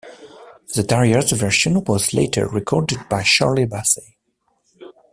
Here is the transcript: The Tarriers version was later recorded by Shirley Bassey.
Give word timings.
The 0.73 0.81
Tarriers 0.81 1.31
version 1.37 1.83
was 1.83 2.11
later 2.11 2.47
recorded 2.47 3.07
by 3.07 3.21
Shirley 3.21 3.67
Bassey. 3.67 4.15